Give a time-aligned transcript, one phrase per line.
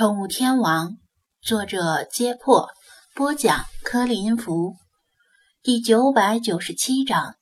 [0.00, 0.96] 宠物天王，
[1.42, 2.70] 作者：揭破，
[3.14, 4.76] 播讲：柯林福，
[5.62, 7.34] 第九百九十七章。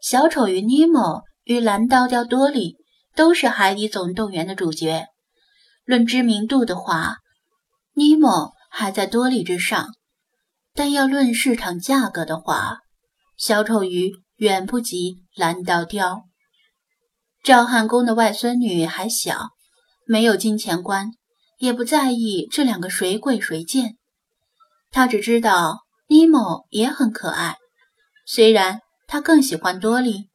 [0.00, 2.78] 小丑鱼尼莫与蓝刀雕多利
[3.14, 5.04] 都是《海底总动员》的主角。
[5.84, 7.16] 论知名度的话，
[7.92, 9.90] 尼莫还在多利之上，
[10.72, 12.78] 但要论市场价格的话，
[13.36, 16.22] 小丑鱼远不及蓝刀雕。
[17.42, 19.50] 赵汉公的外孙女还小，
[20.06, 21.10] 没有金钱观，
[21.58, 23.96] 也不在意这两个谁贵谁贱。
[24.90, 27.56] 他只知道尼莫也很可爱，
[28.26, 30.30] 虽然他更喜欢多莉。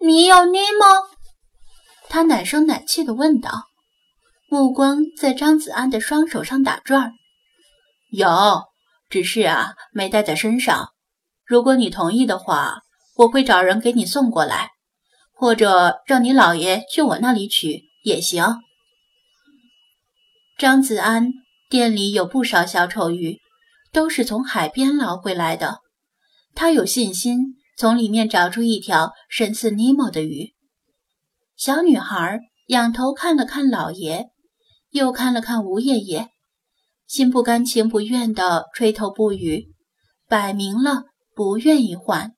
[0.00, 1.08] 你有尼莫？
[2.08, 3.64] 他奶声奶气地问道，
[4.48, 7.12] 目光在张子安的双手上打转。
[8.10, 8.28] 有，
[9.08, 10.90] 只是啊，没带在身上。
[11.44, 12.78] 如果你同意的话，
[13.16, 14.70] 我会找人给你送过来。
[15.40, 18.44] 或者让你姥爷去我那里取也行。
[20.58, 21.34] 张子安
[21.70, 23.38] 店里有不少小丑鱼，
[23.92, 25.78] 都是从海边捞回来的。
[26.52, 30.56] 他有信心从里面找出一条神似尼莫的鱼。
[31.54, 34.30] 小女孩仰头看了看老爷，
[34.90, 36.30] 又看了看吴爷爷，
[37.06, 39.72] 心不甘情不愿地垂头不语，
[40.26, 41.04] 摆明了
[41.36, 42.32] 不愿意换。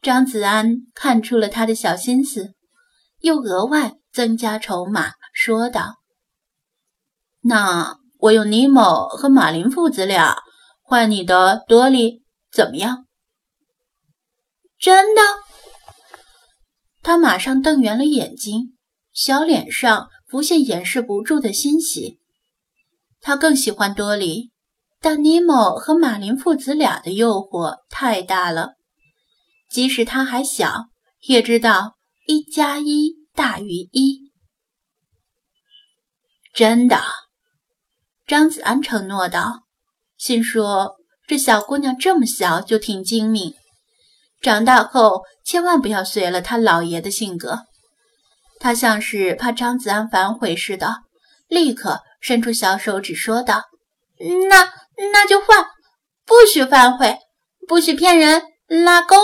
[0.00, 2.54] 张子安看出了他的小心思，
[3.20, 5.96] 又额外增加筹码，说道
[7.42, 10.36] ：“那我用尼莫和马林父子俩
[10.82, 13.06] 换你的多利，怎么样？”
[14.78, 15.22] 真的？
[17.02, 18.76] 他马上瞪圆了眼睛，
[19.12, 22.20] 小脸上浮现掩饰不住的欣喜。
[23.20, 24.52] 他更喜欢多利，
[25.00, 28.74] 但尼莫和马林父子俩的诱惑太大了。
[29.68, 30.90] 即使他还小，
[31.26, 34.32] 也知道一加一大于一。
[36.52, 37.00] 真的，
[38.26, 39.64] 张子安承诺道，
[40.16, 43.54] 心说这小姑娘这么小就挺精明，
[44.40, 47.64] 长大后千万不要随了他老爷的性格。
[48.60, 51.02] 他像是怕张子安反悔似的，
[51.48, 53.64] 立刻伸出小手指说道
[54.48, 54.72] ：“那
[55.12, 55.66] 那就换，
[56.24, 57.18] 不许反悔，
[57.66, 59.16] 不许骗人，拉钩。”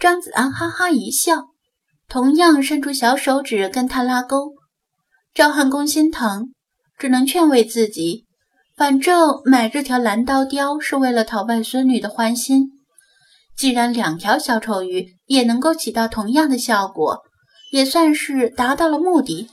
[0.00, 1.48] 张子安哈哈一笑，
[2.08, 4.54] 同样伸出小手指跟他拉钩。
[5.36, 6.54] 赵汉公心疼，
[6.96, 8.24] 只能劝慰自己：
[8.74, 12.70] 反正买这条蓝刀雕是为了讨外孙女的欢心。
[13.54, 17.20] 既然两条小丑鱼也能够起到同样的效果，
[17.70, 19.50] 也算是达到了目的。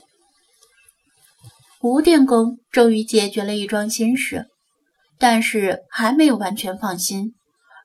[1.82, 4.46] 吴电工终于解决了一桩心事，
[5.18, 7.34] 但是还没有完全放心，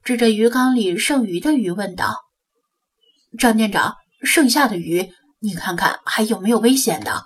[0.05, 2.15] 指着鱼缸里剩余的鱼问道。
[3.37, 5.11] 张店长，剩下的鱼，
[5.41, 7.23] 你看看还有没有危险的？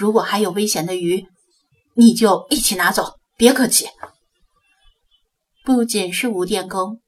[0.00, 1.26] 如果还有危险的鱼，
[1.94, 3.86] 你就一起拿走，别客气。
[5.62, 7.02] 不仅是吴电工，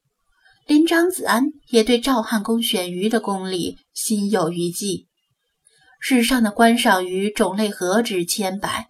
[0.67, 5.09] 连张子安也对赵汉公选鱼的功力心有余悸。
[6.01, 8.89] 世上的观赏鱼种类何止千百，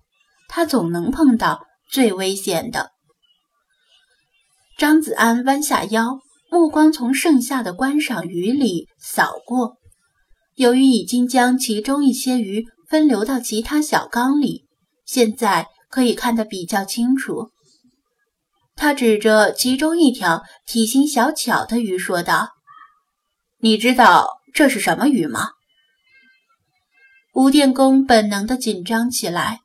[0.49, 2.91] 他总能碰到最危险的。
[4.77, 6.19] 张子安弯下腰。
[6.51, 9.79] 目光从剩下的观赏鱼里扫过，
[10.55, 14.67] 由于已经将其中一些鱼分流到其他小缸里，
[15.07, 17.51] 现在可以看得比较清楚。
[18.77, 22.51] 他指着其中一条体型小巧的鱼说道
[23.61, 25.53] ：“你知道这是什么鱼吗？”
[27.33, 29.61] 吴电工本能的紧张起来，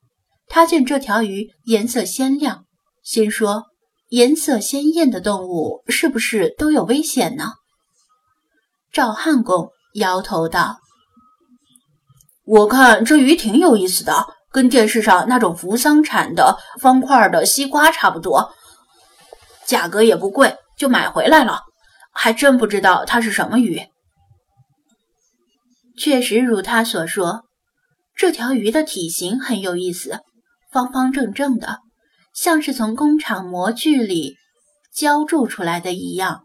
[0.47, 2.63] 他见这条鱼颜色鲜亮，
[3.03, 3.65] 心说。
[4.07, 7.55] 颜色鲜艳的动物是不是都有危险呢？
[8.89, 10.77] 赵汉公摇头道
[12.47, 18.53] ：“我看这鱼挺有意思的，跟电视上那种扶桑产的方块的西瓜差不多，
[19.65, 21.63] 价格也不贵，就买回来了。
[22.13, 23.81] 还真不知道它是什么鱼。”
[25.99, 27.43] 确实如他所说，
[28.15, 30.21] 这条鱼的体型很有意思，
[30.71, 31.79] 方方正正的。
[32.33, 34.37] 像是从工厂模具里
[34.95, 36.43] 浇铸出来的一样，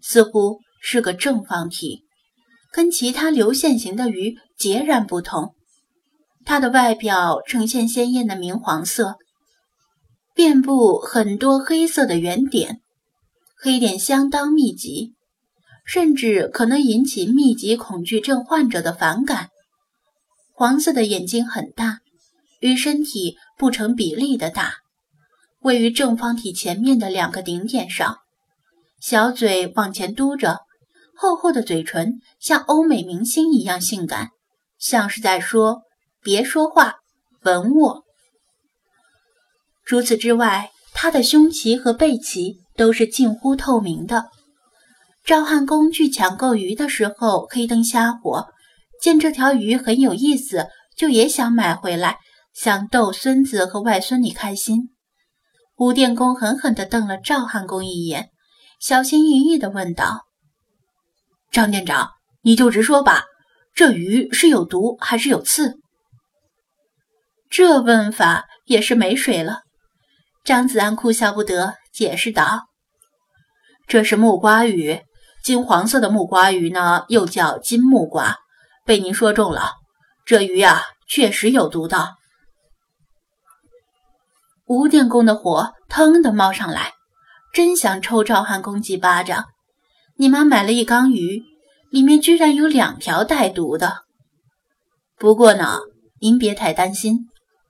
[0.00, 2.04] 似乎是个正方体，
[2.72, 5.54] 跟其他流线型的鱼截然不同。
[6.44, 9.16] 它的外表呈现鲜艳的明黄色，
[10.34, 12.80] 遍布很多黑色的圆点，
[13.62, 15.14] 黑点相当密集，
[15.84, 19.48] 甚至可能引起密集恐惧症患者的反感。
[20.52, 21.98] 黄色的眼睛很大，
[22.60, 24.74] 与身体不成比例的大。
[25.60, 28.16] 位于正方体前面的两个顶点上，
[28.98, 30.60] 小嘴往前嘟着，
[31.20, 34.30] 厚厚的嘴唇像欧美明星一样性感，
[34.78, 35.82] 像是在说
[36.24, 36.94] ：“别说话，
[37.42, 38.04] 吻我。
[39.84, 44.30] 除此之外，他的胸鳍和背鳍都是近乎透明的。
[45.22, 48.46] 赵汉公去抢购鱼的时候，黑灯瞎火，
[49.02, 52.16] 见这条鱼很有意思，就也想买回来，
[52.54, 54.88] 想逗孙子和外孙女开心。
[55.76, 58.30] 吴电工狠狠地瞪了赵汉公一眼，
[58.80, 60.22] 小心翼翼地问道
[61.50, 62.10] ：“张店长，
[62.42, 63.24] 你就直说吧，
[63.74, 65.80] 这鱼是有毒还是有刺？”
[67.50, 69.62] 这问法也是没水了。
[70.44, 72.68] 张子安哭笑不得，解释道
[73.88, 75.00] ：“这是木瓜鱼，
[75.42, 78.38] 金黄色的木瓜鱼呢，又叫金木瓜，
[78.84, 79.72] 被您说中了。
[80.24, 82.14] 这鱼啊，确实有毒的。”
[84.66, 86.92] 吴电工的火腾的冒上来，
[87.52, 89.46] 真想抽赵汉公几巴掌。
[90.20, 91.44] 你妈买了一缸鱼，
[91.90, 94.02] 里面居然有两条带毒的。
[95.16, 95.78] 不过呢，
[96.20, 97.20] 您别太担心，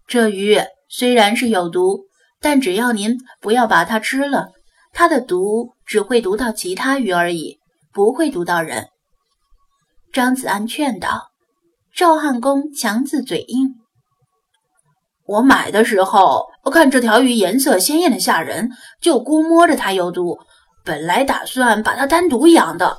[0.08, 0.58] 这鱼
[0.88, 2.06] 虽然是有毒。
[2.40, 4.48] 但只要您不要把它吃了，
[4.92, 7.60] 它的毒只会毒到其他鱼而已，
[7.92, 8.88] 不会毒到人。
[10.12, 11.28] 张子安劝道。
[11.94, 13.76] 赵汉公强自嘴硬。
[15.24, 18.70] 我买的时候，我看这条鱼颜色鲜艳的吓人，
[19.00, 20.36] 就估摸着它有毒，
[20.84, 22.98] 本来打算把它单独养的。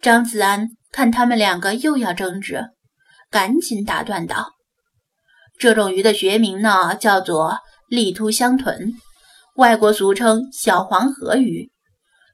[0.00, 2.62] 张子安看他们两个又要争执，
[3.30, 4.52] 赶紧打断道。
[5.58, 7.58] 这种鱼的学名呢，叫做
[7.88, 8.92] 利突香豚，
[9.56, 11.70] 外国俗称小黄河鱼，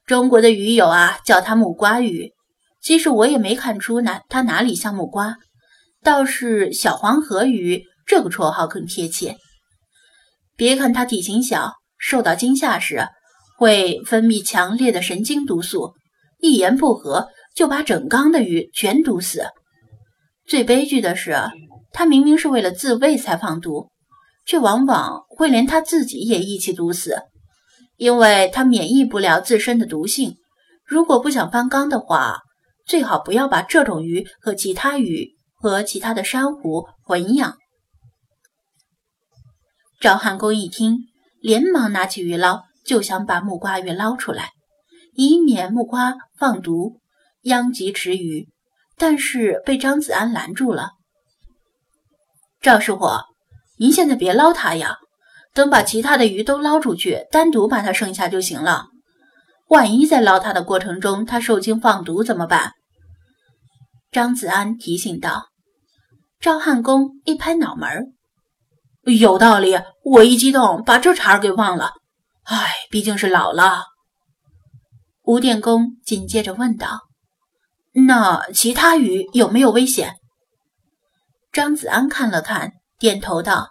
[0.07, 2.33] 中国的鱼友啊叫它木瓜鱼。
[2.83, 5.37] 其实我也没看出哪它哪里像木瓜，
[6.03, 9.37] 倒是小黄河鱼这个绰号更贴切。
[10.57, 13.07] 别看它体型小，受到惊吓时
[13.61, 15.93] 会分泌强烈的神经毒素，
[16.39, 19.45] 一言不合就把整缸的鱼全毒死。
[20.47, 21.37] 最悲剧的是。
[21.93, 23.91] 他明明是为了自卫才放毒，
[24.47, 27.17] 却往往会连他自己也一起毒死，
[27.97, 30.37] 因为他免疫不了自身的毒性。
[30.87, 32.39] 如果不想翻缸的话，
[32.87, 37.57] 最好不要把这种鱼和其他鱼和其他的珊瑚混养。
[39.99, 40.99] 赵汉公一听，
[41.41, 44.51] 连忙拿起鱼捞，就想把木瓜鱼捞出来，
[45.15, 47.01] 以免木瓜放毒
[47.43, 48.49] 殃及池鱼，
[48.97, 50.91] 但是被张子安拦住了。
[52.61, 53.09] 赵师傅，
[53.79, 54.97] 您现在别捞它呀，
[55.55, 58.87] 等把其他的鱼都捞出去，单独把它剩下就行了。
[59.69, 62.73] 万一在捞它的过程中，它受惊放毒怎么办？
[64.11, 65.47] 张子安提醒道。
[66.41, 68.15] 赵汉公一拍脑门
[69.05, 69.79] 有道理。
[70.03, 71.93] 我一激动，把这茬儿给忘了。
[72.51, 73.85] 唉，毕竟是老了。
[75.23, 77.03] 吴电工紧接着问道
[77.95, 80.17] ：“那其他鱼有没有危险？”
[81.53, 83.69] 张子安看了看，点头道：“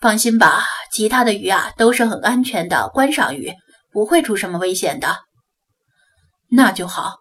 [0.00, 3.54] 放心吧，其他的鱼啊都是很安全的观赏鱼，
[3.92, 5.18] 不会出什么危险的。”
[6.50, 7.18] 那就好，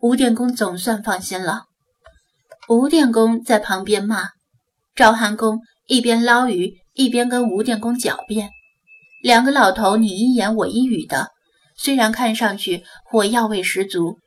[0.00, 1.66] 吴电工总算放心了。
[2.68, 4.30] 吴电工在旁边骂
[4.96, 8.50] 赵汉公，一边捞鱼一边跟吴电工狡辩，
[9.24, 11.30] 两个老头你一言我一语的，
[11.78, 14.18] 虽然看上去火药味十足，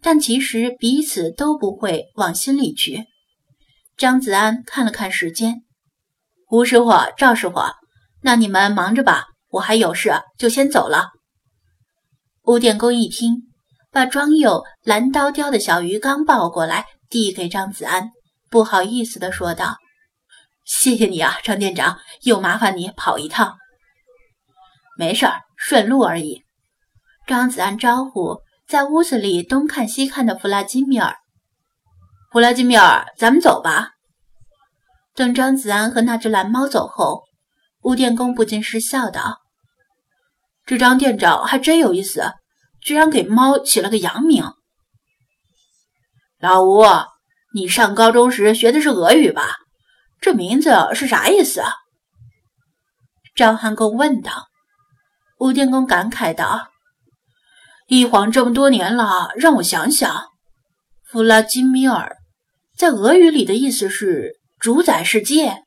[0.00, 3.06] 但其实彼此都不会往心里去。
[3.96, 5.62] 张子安看了看时间，
[6.50, 7.56] 吴师傅、赵师傅，
[8.22, 11.08] 那你们忙着吧，我还有事，就先走了。
[12.44, 13.42] 吴电工一听，
[13.90, 18.10] 把装有蓝刀雕的小鱼缸抱过来，递给张子安，
[18.48, 19.78] 不好意思地说道
[20.64, 23.56] ：“谢谢你啊，张店长，又麻烦你跑一趟。
[24.98, 26.42] 没事儿，顺路而已。”
[27.24, 31.14] 张子安招呼在屋子里东看西看的弗拉基米尔。
[32.32, 33.92] 弗拉基米尔，咱们走吧。
[35.14, 37.22] 等张子安和那只蓝猫走后，
[37.82, 39.38] 吴电工不禁失笑道
[40.66, 42.32] ：“这张店长还真有意思，
[42.80, 44.52] 居然给猫起了个洋名。”
[46.40, 46.82] 老吴，
[47.54, 49.58] 你上高中时学的是俄语吧？
[50.20, 51.72] 这名字是啥意思啊？
[53.36, 54.47] 张汉公问道。
[55.38, 56.70] 吴电工感慨道
[57.86, 60.24] ：“一晃这么多年了，让我想想，
[61.04, 62.16] 弗拉基米尔。”
[62.76, 65.64] 在俄语里的意思是主宰世界。